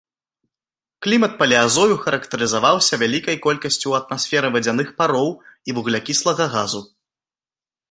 Клімат 1.07 1.33
палеазою 1.41 1.95
характарызаваўся 2.05 2.99
вялікай 3.03 3.37
колькасцю 3.45 3.81
ў 3.91 3.93
атмасферы 4.01 4.47
вадзяных 4.57 4.89
пароў 5.03 5.29
і 5.69 5.79
вуглякіслага 5.79 6.51
газу. 6.57 6.81